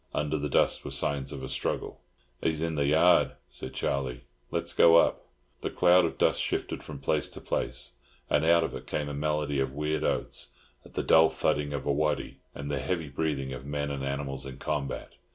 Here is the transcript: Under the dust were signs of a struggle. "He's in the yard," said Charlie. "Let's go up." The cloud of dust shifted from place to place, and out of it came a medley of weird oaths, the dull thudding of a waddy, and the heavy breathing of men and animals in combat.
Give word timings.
Under 0.15 0.39
the 0.39 0.49
dust 0.49 0.83
were 0.83 0.89
signs 0.89 1.31
of 1.31 1.43
a 1.43 1.47
struggle. 1.47 2.01
"He's 2.41 2.63
in 2.63 2.73
the 2.73 2.87
yard," 2.87 3.33
said 3.51 3.75
Charlie. 3.75 4.23
"Let's 4.49 4.73
go 4.73 4.95
up." 4.95 5.27
The 5.61 5.69
cloud 5.69 6.05
of 6.05 6.17
dust 6.17 6.41
shifted 6.41 6.81
from 6.81 6.97
place 6.97 7.29
to 7.29 7.39
place, 7.39 7.91
and 8.27 8.43
out 8.43 8.63
of 8.63 8.73
it 8.73 8.87
came 8.87 9.09
a 9.09 9.13
medley 9.13 9.59
of 9.59 9.73
weird 9.75 10.03
oaths, 10.03 10.53
the 10.83 11.03
dull 11.03 11.29
thudding 11.29 11.71
of 11.71 11.85
a 11.85 11.93
waddy, 11.93 12.39
and 12.55 12.71
the 12.71 12.79
heavy 12.79 13.09
breathing 13.09 13.53
of 13.53 13.63
men 13.63 13.91
and 13.91 14.03
animals 14.03 14.43
in 14.43 14.57
combat. 14.57 15.11